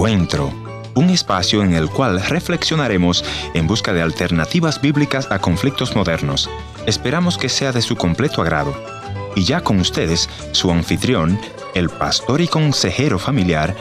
[0.00, 0.50] Encuentro,
[0.94, 3.22] un espacio en el cual reflexionaremos
[3.52, 6.48] en busca de alternativas bíblicas a conflictos modernos.
[6.86, 8.74] Esperamos que sea de su completo agrado.
[9.36, 11.38] Y ya con ustedes, su anfitrión,
[11.74, 13.76] el pastor y consejero familiar,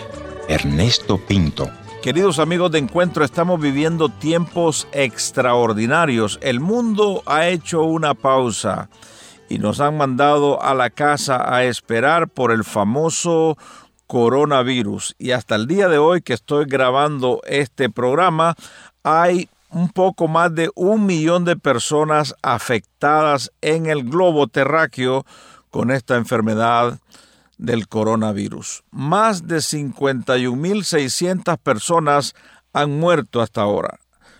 [0.49, 1.69] Ernesto Pinto.
[2.03, 6.37] Queridos amigos de Encuentro, estamos viviendo tiempos extraordinarios.
[6.41, 8.89] El mundo ha hecho una pausa
[9.47, 13.57] y nos han mandado a la casa a esperar por el famoso
[14.09, 15.15] coronavirus.
[15.19, 18.55] Y hasta el día de hoy que estoy grabando este programa,
[19.03, 25.27] hay un poco más de un millón de personas afectadas en el globo terráqueo
[25.69, 26.97] con esta enfermedad
[27.59, 28.83] del coronavirus.
[28.89, 32.33] Más de 51.600 personas
[32.73, 33.99] han muerto hasta ahora.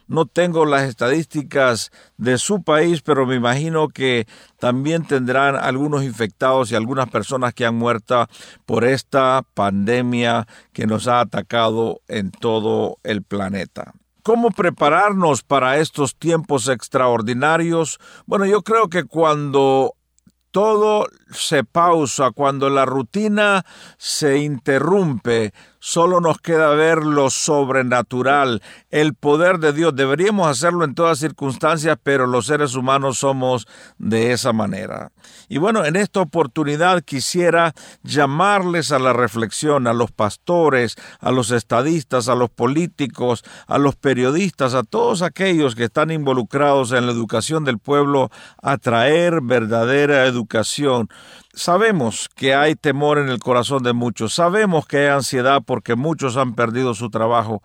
[0.10, 4.28] No tengo las estadísticas de su país, pero me imagino que
[4.58, 8.28] también tendrán algunos infectados y algunas personas que han muerto
[8.66, 13.94] por esta pandemia que nos ha atacado en todo el planeta.
[14.24, 18.00] ¿Cómo prepararnos para estos tiempos extraordinarios?
[18.26, 19.94] Bueno, yo creo que cuando
[20.52, 23.64] todo se pausa, cuando la rutina
[23.98, 29.96] se interrumpe, solo nos queda ver lo sobrenatural, el poder de Dios.
[29.96, 35.12] Deberíamos hacerlo en todas circunstancias, pero los seres humanos somos de esa manera.
[35.48, 41.52] Y bueno, en esta oportunidad quisiera llamarles a la reflexión a los pastores, a los
[41.52, 47.12] estadistas, a los políticos, a los periodistas, a todos aquellos que están involucrados en la
[47.12, 48.30] educación del pueblo,
[48.62, 51.10] a traer verdadera educación
[51.54, 56.38] Sabemos que hay temor en el corazón de muchos, sabemos que hay ansiedad porque muchos
[56.38, 57.64] han perdido su trabajo,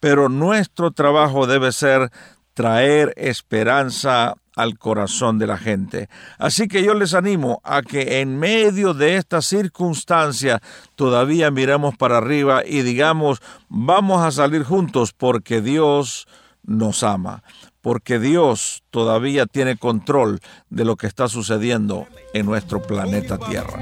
[0.00, 2.10] pero nuestro trabajo debe ser
[2.54, 6.08] traer esperanza al corazón de la gente.
[6.38, 10.62] Así que yo les animo a que en medio de esta circunstancia
[10.94, 16.26] todavía miremos para arriba y digamos, vamos a salir juntos porque Dios
[16.64, 17.42] nos ama
[17.86, 23.78] porque Dios todavía tiene control de lo que está sucediendo en nuestro planeta Tierra.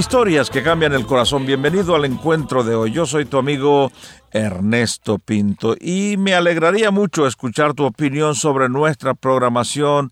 [0.00, 1.44] Historias que cambian el corazón.
[1.44, 2.90] Bienvenido al encuentro de hoy.
[2.90, 3.92] Yo soy tu amigo
[4.30, 10.10] Ernesto Pinto y me alegraría mucho escuchar tu opinión sobre nuestra programación.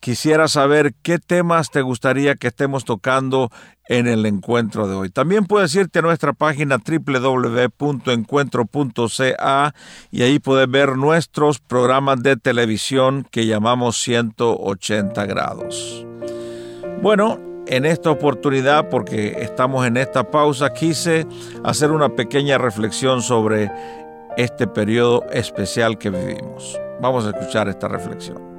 [0.00, 3.52] Quisiera saber qué temas te gustaría que estemos tocando
[3.86, 5.08] en el encuentro de hoy.
[5.08, 9.74] También puedes irte a nuestra página www.encuentro.ca
[10.10, 16.04] y ahí puedes ver nuestros programas de televisión que llamamos 180 grados.
[17.00, 21.26] Bueno, en esta oportunidad, porque estamos en esta pausa, quise
[21.64, 23.70] hacer una pequeña reflexión sobre
[24.36, 26.78] este periodo especial que vivimos.
[27.00, 28.52] Vamos a escuchar esta reflexión.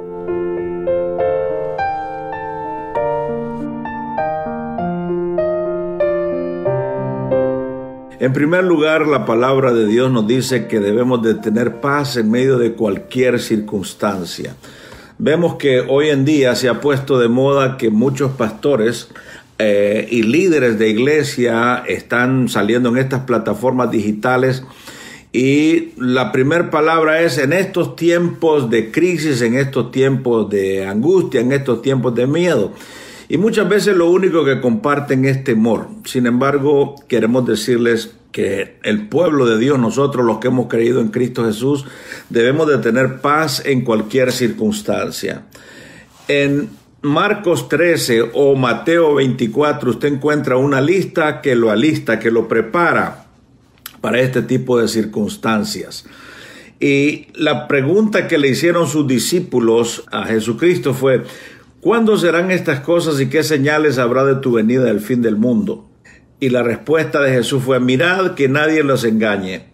[8.20, 12.32] En primer lugar, la palabra de Dios nos dice que debemos de tener paz en
[12.32, 14.56] medio de cualquier circunstancia.
[15.26, 19.08] Vemos que hoy en día se ha puesto de moda que muchos pastores
[19.58, 24.66] eh, y líderes de iglesia están saliendo en estas plataformas digitales
[25.32, 31.40] y la primera palabra es en estos tiempos de crisis, en estos tiempos de angustia,
[31.40, 32.74] en estos tiempos de miedo.
[33.30, 35.88] Y muchas veces lo único que comparten es temor.
[36.04, 41.10] Sin embargo, queremos decirles que el pueblo de Dios, nosotros los que hemos creído en
[41.10, 41.86] Cristo Jesús,
[42.30, 45.44] debemos de tener paz en cualquier circunstancia.
[46.28, 46.70] En
[47.04, 53.28] Marcos 13 o Mateo 24 usted encuentra una lista que lo alista, que lo prepara
[54.02, 56.06] para este tipo de circunstancias.
[56.80, 61.24] Y la pregunta que le hicieron sus discípulos a Jesucristo fue,
[61.82, 65.93] ¿cuándo serán estas cosas y qué señales habrá de tu venida del fin del mundo?
[66.44, 69.68] Y la respuesta de Jesús fue, mirad que nadie los engañe,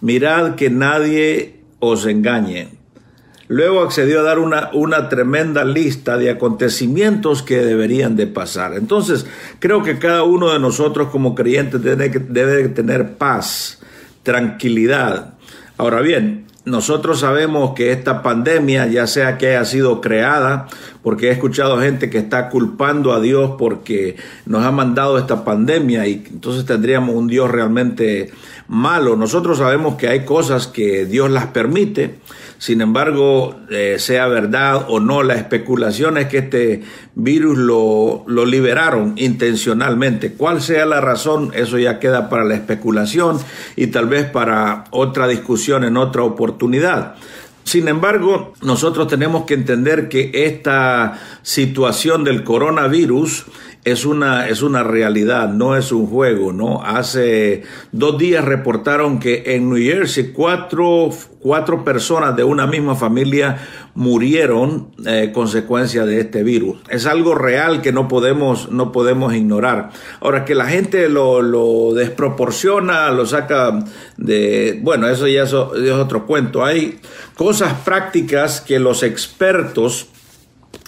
[0.00, 2.68] mirad que nadie os engañe.
[3.48, 8.78] Luego accedió a dar una, una tremenda lista de acontecimientos que deberían de pasar.
[8.78, 9.26] Entonces,
[9.58, 13.80] creo que cada uno de nosotros como creyentes debe, debe tener paz,
[14.22, 15.34] tranquilidad.
[15.76, 20.66] Ahora bien, nosotros sabemos que esta pandemia, ya sea que haya sido creada,
[21.00, 24.16] porque he escuchado gente que está culpando a Dios porque
[24.46, 28.32] nos ha mandado esta pandemia y entonces tendríamos un Dios realmente
[28.66, 29.14] malo.
[29.14, 32.18] Nosotros sabemos que hay cosas que Dios las permite.
[32.58, 36.82] Sin embargo, eh, sea verdad o no, la especulación es que este
[37.14, 40.32] virus lo, lo liberaron intencionalmente.
[40.32, 41.50] ¿Cuál sea la razón?
[41.54, 43.38] Eso ya queda para la especulación
[43.76, 47.16] y tal vez para otra discusión en otra oportunidad.
[47.66, 53.46] Sin embargo, nosotros tenemos que entender que esta situación del coronavirus
[53.86, 56.82] es una, es una realidad, no es un juego, ¿no?
[56.82, 57.62] Hace
[57.92, 63.58] dos días reportaron que en New Jersey cuatro, cuatro personas de una misma familia
[63.94, 66.78] murieron eh, consecuencia de este virus.
[66.88, 69.90] Es algo real que no podemos, no podemos ignorar.
[70.18, 73.84] Ahora, que la gente lo, lo desproporciona, lo saca
[74.16, 74.80] de...
[74.82, 76.64] Bueno, eso ya es otro cuento.
[76.64, 76.98] Hay
[77.36, 80.08] cosas prácticas que los expertos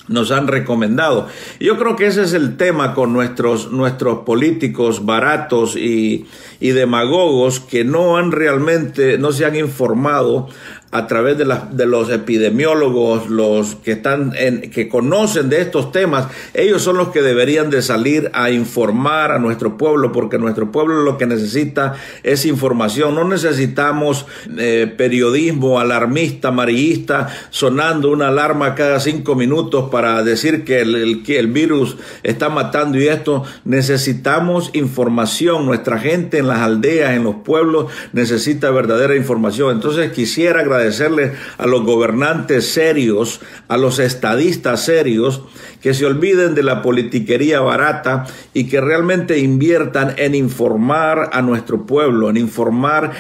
[0.09, 1.29] nos han recomendado.
[1.61, 6.27] Yo creo que ese es el tema con nuestros, nuestros políticos baratos y,
[6.61, 10.49] y demagogos que no han realmente, no se han informado
[10.91, 16.29] a través de, de los epidemiólogos, los que están en, que conocen de estos temas,
[16.55, 21.03] ellos son los que deberían de salir a informar a nuestro pueblo, porque nuestro pueblo
[21.03, 23.15] lo que necesita es información.
[23.15, 24.25] No necesitamos
[24.57, 31.39] eh, periodismo alarmista, amarillista, sonando una alarma cada cinco minutos para decir que el, que
[31.39, 33.45] el virus está matando y esto.
[33.67, 35.67] Necesitamos información.
[35.67, 39.73] Nuestra gente en las aldeas, en los pueblos, necesita verdadera información.
[39.73, 45.43] Entonces quisiera agradecer agradecerle a los gobernantes serios, a los estadistas serios,
[45.81, 51.87] que se olviden de la politiquería barata y que realmente inviertan en informar a nuestro
[51.87, 53.13] pueblo, en informar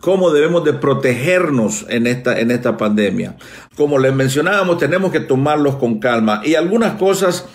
[0.00, 3.36] cómo debemos de protegernos en esta, en esta pandemia.
[3.76, 7.46] Como les mencionábamos, tenemos que tomarlos con calma y algunas cosas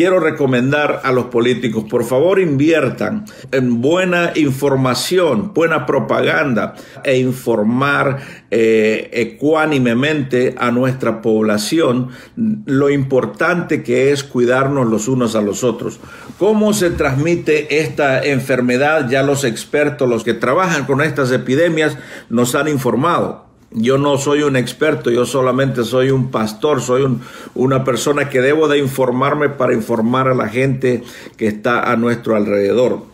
[0.00, 6.74] quiero recomendar a los políticos, por favor inviertan en buena información, buena propaganda
[7.04, 8.16] e informar
[8.50, 12.08] eh, ecuánimemente a nuestra población
[12.64, 16.00] lo importante que es cuidarnos los unos a los otros.
[16.38, 19.10] ¿Cómo se transmite esta enfermedad?
[19.10, 21.98] Ya los expertos, los que trabajan con estas epidemias,
[22.30, 23.49] nos han informado.
[23.72, 27.06] Yo no soy un experto, yo solamente soy un pastor, soy
[27.54, 31.04] una persona que debo de informarme para informar a la gente
[31.36, 33.04] que está a nuestro alrededor.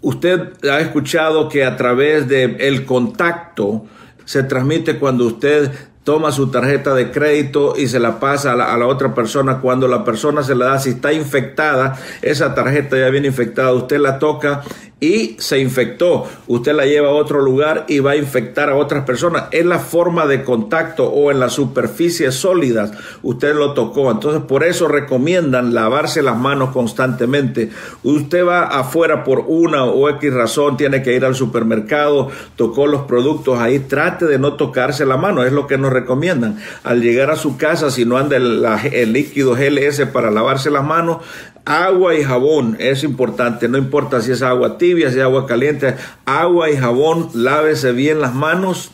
[0.00, 3.84] Usted ha escuchado que a través del el contacto
[4.24, 5.70] se transmite cuando usted
[6.02, 9.58] toma su tarjeta de crédito y se la pasa a la, a la, otra persona.
[9.58, 13.98] Cuando la persona se la da, si está infectada, esa tarjeta ya viene infectada, usted
[13.98, 14.62] la toca
[15.00, 16.28] y se infectó.
[16.46, 19.44] Usted la lleva a otro lugar y va a infectar a otras personas.
[19.50, 22.92] Es la forma de contacto o en las superficies sólidas.
[23.22, 24.10] Usted lo tocó.
[24.10, 27.70] Entonces, por eso recomiendan lavarse las manos constantemente.
[28.02, 33.02] Usted va afuera por una o X razón, tiene que ir al supermercado, tocó los
[33.02, 33.78] productos ahí.
[33.78, 35.44] Trate de no tocarse la mano.
[35.44, 36.58] Es lo que nos recomiendan.
[36.84, 40.84] Al llegar a su casa, si no anda el, el líquido GLS para lavarse las
[40.84, 41.18] manos,
[41.64, 45.94] Agua y jabón es importante, no importa si es agua tibia, es agua caliente,
[46.24, 48.90] agua y jabón, lávese bien las manos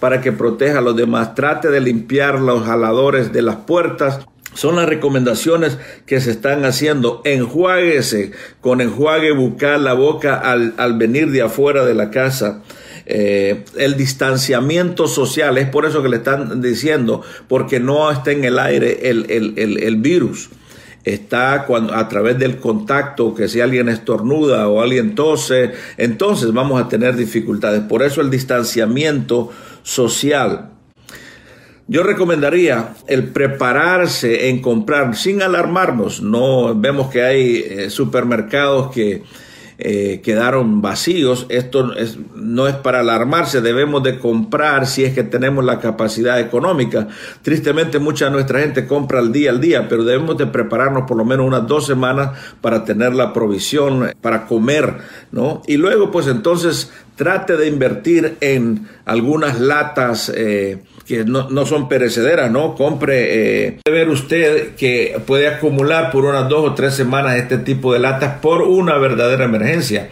[0.00, 1.34] para que proteja a los demás.
[1.34, 4.20] Trate de limpiar los jaladores de las puertas.
[4.54, 7.20] Son las recomendaciones que se están haciendo.
[7.24, 12.62] Enjuáguese con enjuague bucal la boca al, al venir de afuera de la casa.
[13.04, 18.44] Eh, el distanciamiento social, es por eso que le están diciendo, porque no está en
[18.44, 20.50] el aire el, el, el, el virus
[21.06, 26.82] está cuando, a través del contacto, que si alguien estornuda o alguien tose, entonces vamos
[26.82, 27.80] a tener dificultades.
[27.82, 29.50] Por eso el distanciamiento
[29.82, 30.70] social.
[31.86, 36.20] Yo recomendaría el prepararse en comprar sin alarmarnos.
[36.20, 39.22] No vemos que hay eh, supermercados que
[39.78, 41.46] eh, quedaron vacíos.
[41.48, 46.40] Esto es, no es para alarmarse, debemos de comprar si es que tenemos la capacidad
[46.40, 47.08] económica.
[47.42, 51.16] Tristemente mucha de nuestra gente compra al día al día, pero debemos de prepararnos por
[51.16, 54.98] lo menos unas dos semanas para tener la provisión, para comer,
[55.30, 55.62] ¿no?
[55.66, 60.32] Y luego pues entonces trate de invertir en algunas latas.
[60.34, 62.74] Eh, que no, no, son perecederas, ¿no?
[62.74, 67.58] Compre, eh, puede ver usted que puede acumular por unas dos o tres semanas este
[67.58, 70.08] tipo de latas por una verdadera emergencia.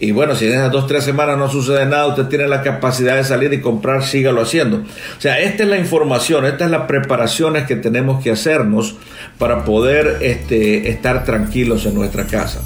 [0.00, 2.62] Y bueno, si en esas dos o tres semanas no sucede nada, usted tiene la
[2.62, 4.78] capacidad de salir y comprar, sígalo haciendo.
[4.78, 8.96] O sea, esta es la información, estas son las preparaciones que tenemos que hacernos
[9.38, 12.60] para poder este, estar tranquilos en nuestra casa.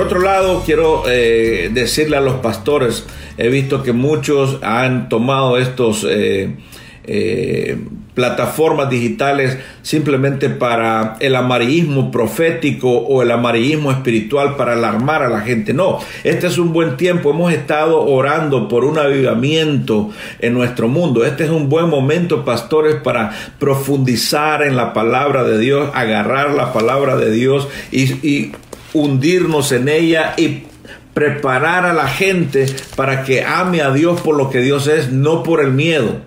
[0.00, 3.04] Por otro lado, quiero eh, decirle a los pastores,
[3.36, 6.06] he visto que muchos han tomado estos...
[6.08, 6.54] Eh,
[7.04, 7.78] eh,
[8.14, 15.40] plataformas digitales simplemente para el amarillismo profético o el amarillismo espiritual para alarmar a la
[15.40, 15.72] gente.
[15.72, 17.30] No, este es un buen tiempo.
[17.30, 21.24] Hemos estado orando por un avivamiento en nuestro mundo.
[21.24, 26.72] Este es un buen momento, pastores, para profundizar en la palabra de Dios, agarrar la
[26.72, 28.52] palabra de Dios y, y
[28.92, 30.64] hundirnos en ella y
[31.14, 32.66] preparar a la gente
[32.96, 36.20] para que ame a Dios por lo que Dios es, no por el miedo.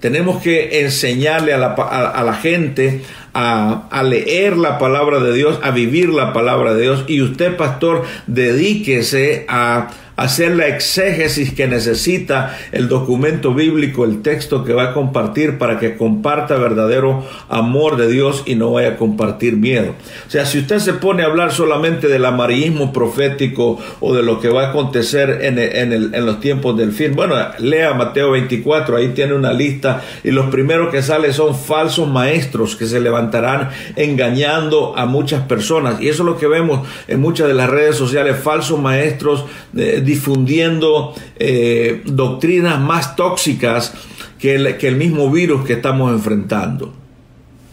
[0.00, 3.02] Tenemos que enseñarle a la, a, la gente
[3.34, 7.04] a, leer la palabra de Dios, a vivir la palabra de Dios.
[7.06, 14.64] Y usted, pastor, dedíquese a hacer la exégesis que necesita el documento bíblico, el texto
[14.64, 18.96] que va a compartir para que comparta verdadero amor de Dios y no vaya a
[18.96, 19.94] compartir miedo.
[20.26, 24.40] O sea, si usted se pone a hablar solamente del amarillismo profético o de lo
[24.40, 29.08] que va a acontecer en, en los tiempos del fin, bueno, lea Mateo 24, ahí
[29.14, 34.96] tiene una lista y los primeros que salen son falsos maestros que se levantarán engañando
[34.96, 36.00] a muchas personas.
[36.00, 39.44] Y eso es lo que vemos en muchas de las redes sociales, falsos maestros.
[39.72, 43.92] de difundiendo eh, doctrinas más tóxicas
[44.38, 46.99] que el mismo virus que estamos enfrentando.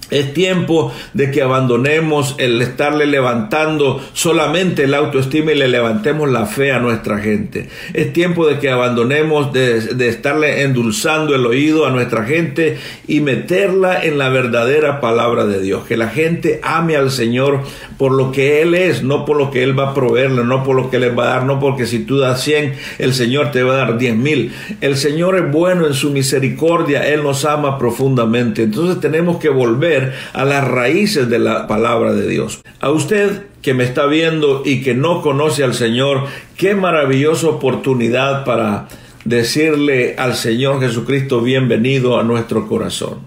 [0.09, 6.45] Es tiempo de que abandonemos el estarle levantando solamente el autoestima y le levantemos la
[6.45, 7.67] fe a nuestra gente.
[7.93, 14.01] Es tiempo de que abandonemos de, estarle endulzando el oído a nuestra gente y meterla
[14.01, 15.85] en la verdadera palabra de Dios.
[15.85, 17.63] Que la gente ame al Señor
[17.97, 20.77] por lo que Él es, no por lo que Él va a proveerle, no por
[20.77, 23.63] lo que le va a dar, no porque si tú das 100, el Señor te
[23.63, 24.53] va a dar 10 mil.
[24.79, 28.63] El Señor es bueno en su misericordia, Él nos ama profundamente.
[28.63, 29.96] Entonces tenemos que volver
[30.33, 32.61] a las raíces de la palabra de Dios.
[32.79, 36.25] A usted que me está viendo y que no conoce al Señor,
[36.55, 38.87] qué maravillosa oportunidad para
[39.25, 43.19] decirle al Señor Jesucristo bienvenido a nuestro corazón.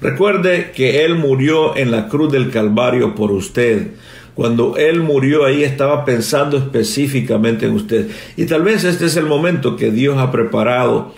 [0.00, 3.88] Recuerde que Él murió en la cruz del Calvario por usted.
[4.34, 8.08] Cuando Él murió ahí estaba pensando específicamente en usted.
[8.36, 11.12] Y tal vez este es el momento que Dios ha preparado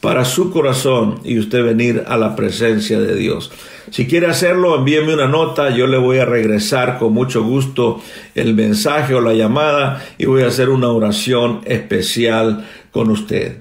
[0.00, 3.50] para su corazón y usted venir a la presencia de Dios.
[3.90, 8.00] Si quiere hacerlo, envíeme una nota, yo le voy a regresar con mucho gusto
[8.36, 13.56] el mensaje o la llamada y voy a hacer una oración especial con usted.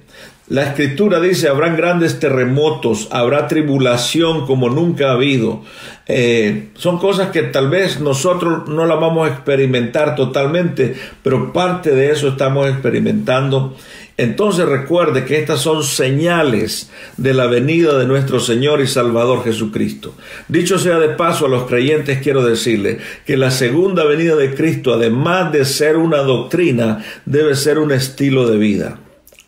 [0.49, 5.61] La escritura dice, habrán grandes terremotos, habrá tribulación como nunca ha habido.
[6.07, 11.91] Eh, son cosas que tal vez nosotros no la vamos a experimentar totalmente, pero parte
[11.91, 13.75] de eso estamos experimentando
[14.19, 20.13] entonces recuerde que estas son señales de la venida de nuestro Señor y Salvador Jesucristo.
[20.49, 24.93] Dicho sea de paso a los creyentes, quiero decirles que la segunda venida de Cristo,
[24.93, 28.99] además de ser una doctrina, debe ser un estilo de vida.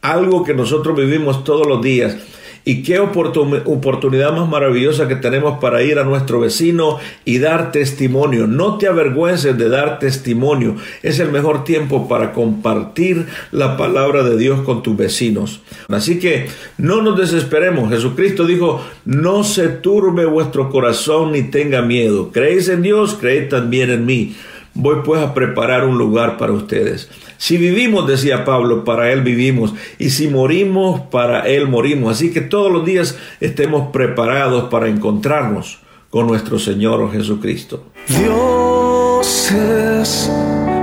[0.01, 2.16] Algo que nosotros vivimos todos los días
[2.63, 8.48] y qué oportunidad más maravillosa que tenemos para ir a nuestro vecino y dar testimonio.
[8.48, 10.75] No te avergüences de dar testimonio.
[11.01, 15.62] Es el mejor tiempo para compartir la palabra de Dios con tus vecinos.
[15.88, 17.89] Así que no nos desesperemos.
[17.89, 22.32] Jesucristo dijo, no se turbe vuestro corazón ni tenga miedo.
[22.32, 24.36] Creéis en Dios, creed también en mí.
[24.74, 27.10] Voy pues a preparar un lugar para ustedes.
[27.38, 29.74] Si vivimos, decía Pablo, para Él vivimos.
[30.00, 32.13] Y si morimos, para Él morimos.
[32.13, 37.86] Así que todos los días estemos preparados para encontrarnos con nuestro Señor Jesucristo.
[38.08, 40.32] Dios es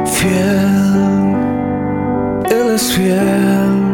[0.06, 0.78] fiel.
[2.50, 3.88] Él es fiel.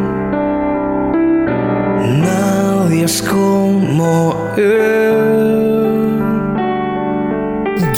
[2.21, 5.35] Nadie es como Él.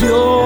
[0.01, 0.46] Dios